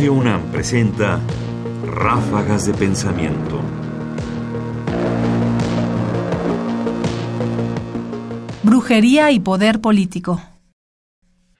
[0.00, 1.20] Radio UNAM presenta
[1.84, 3.60] Ráfagas de Pensamiento.
[8.62, 10.40] Brujería y poder político.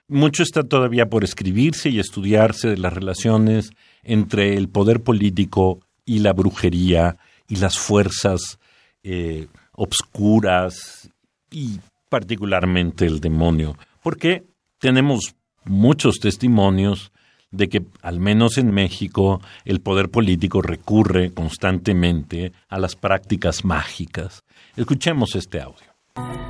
[0.09, 3.73] Mucho está todavía por escribirse y estudiarse de las relaciones
[4.03, 8.59] entre el poder político y la brujería y las fuerzas
[9.03, 11.11] eh, obscuras
[11.51, 11.79] y
[12.09, 14.45] particularmente el demonio, porque
[14.79, 15.35] tenemos
[15.67, 17.13] muchos testimonios
[17.51, 24.45] de que, al menos en México, el poder político recurre constantemente a las prácticas mágicas.
[24.77, 25.91] Escuchemos este audio.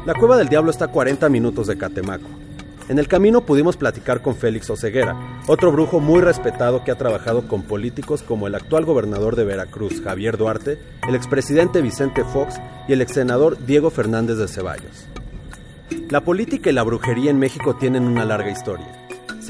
[0.07, 2.29] La Cueva del Diablo está a 40 minutos de Catemaco.
[2.89, 7.47] En el camino pudimos platicar con Félix Oceguera, otro brujo muy respetado que ha trabajado
[7.47, 12.93] con políticos como el actual gobernador de Veracruz, Javier Duarte, el expresidente Vicente Fox y
[12.93, 15.07] el exsenador Diego Fernández de Ceballos.
[16.09, 19.00] La política y la brujería en México tienen una larga historia.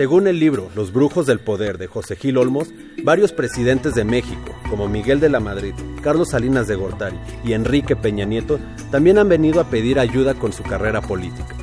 [0.00, 2.72] Según el libro Los Brujos del Poder de José Gil Olmos,
[3.04, 7.96] varios presidentes de México, como Miguel de la Madrid, Carlos Salinas de Gortari y Enrique
[7.96, 8.58] Peña Nieto,
[8.90, 11.54] también han venido a pedir ayuda con su carrera política.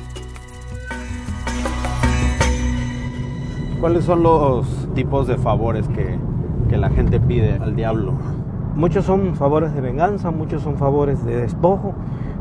[3.80, 6.16] ¿Cuáles son los tipos de favores que,
[6.68, 8.14] que la gente pide al diablo?
[8.76, 11.92] Muchos son favores de venganza, muchos son favores de despojo,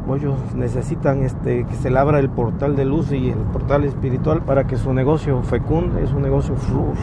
[0.08, 4.66] muchos necesitan este, que se abra el portal de luz y el portal espiritual para
[4.66, 6.56] que su negocio fecunde, su negocio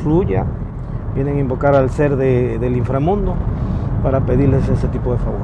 [0.03, 0.47] fluya.
[1.15, 3.37] Vienen a invocar al ser de, del inframundo
[4.03, 5.41] para pedirles ese tipo de favor.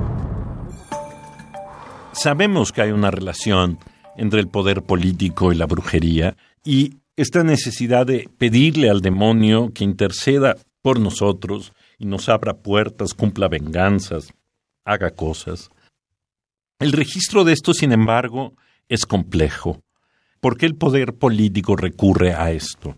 [2.12, 3.78] Sabemos que hay una relación
[4.17, 9.84] entre el poder político y la brujería y esta necesidad de pedirle al demonio que
[9.84, 14.33] interceda por nosotros y nos abra puertas, cumpla venganzas,
[14.84, 15.70] haga cosas.
[16.81, 18.55] El registro de esto, sin embargo,
[18.89, 19.83] es complejo.
[20.41, 22.97] ¿Por qué el poder político recurre a esto?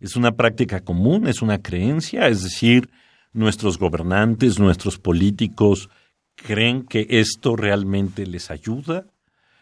[0.00, 1.26] ¿Es una práctica común?
[1.26, 2.28] ¿Es una creencia?
[2.28, 2.90] Es decir,
[3.32, 5.88] nuestros gobernantes, nuestros políticos,
[6.34, 9.06] creen que esto realmente les ayuda?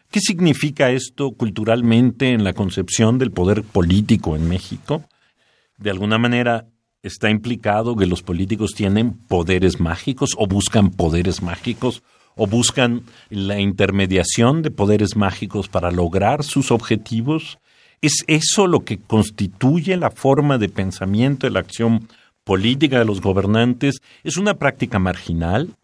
[0.09, 5.05] ¿Qué significa esto culturalmente en la concepción del poder político en México?
[5.77, 6.67] De alguna manera
[7.03, 12.03] está implicado que los políticos tienen poderes mágicos o buscan poderes mágicos
[12.43, 17.59] o buscan la intermediación de poderes mágicos para lograr sus objetivos.
[18.01, 22.07] ¿Es eso lo que constituye la forma de pensamiento de la acción
[22.43, 24.01] política de los gobernantes?
[24.23, 25.75] ¿Es una práctica marginal?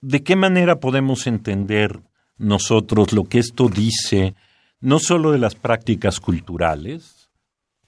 [0.00, 1.98] ¿De qué manera podemos entender
[2.38, 4.36] nosotros lo que esto dice
[4.78, 7.30] no solo de las prácticas culturales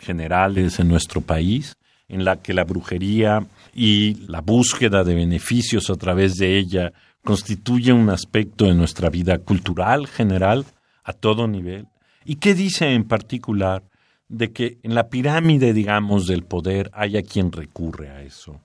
[0.00, 1.76] generales en nuestro país,
[2.08, 6.92] en la que la brujería y la búsqueda de beneficios a través de ella
[7.26, 10.64] constituye un aspecto de nuestra vida cultural general
[11.04, 11.88] a todo nivel.
[12.24, 13.82] ¿Y qué dice en particular
[14.28, 18.62] de que en la pirámide, digamos, del poder haya quien recurre a eso?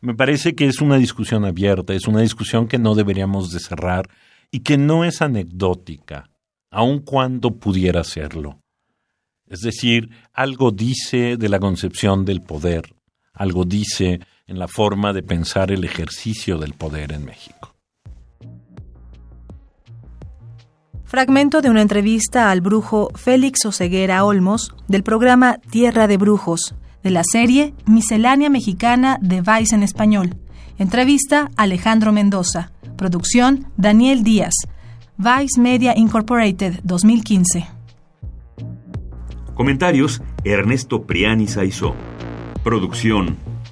[0.00, 4.08] Me parece que es una discusión abierta, es una discusión que no deberíamos de cerrar
[4.50, 6.30] y que no es anecdótica,
[6.70, 8.58] aun cuando pudiera serlo.
[9.46, 12.94] Es decir, algo dice de la concepción del poder,
[13.32, 17.74] algo dice en la forma de pensar el ejercicio del poder en México.
[21.04, 27.10] Fragmento de una entrevista al brujo Félix Oceguera Olmos del programa Tierra de Brujos, de
[27.10, 30.36] la serie Miscelánea Mexicana de Vice en Español.
[30.78, 32.72] Entrevista Alejandro Mendoza.
[32.96, 34.54] Producción Daniel Díaz.
[35.16, 37.66] Vice Media Incorporated 2015.
[39.54, 41.94] Comentarios Ernesto Priani Saizó.
[42.62, 43.38] Producción